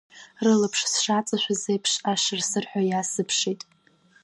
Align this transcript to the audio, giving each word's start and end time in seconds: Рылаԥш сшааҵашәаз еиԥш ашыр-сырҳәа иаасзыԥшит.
Рылаԥш 0.43 0.79
сшааҵашәаз 0.91 1.61
еиԥш 1.71 1.93
ашыр-сырҳәа 2.11 2.81
иаасзыԥшит. 2.85 3.61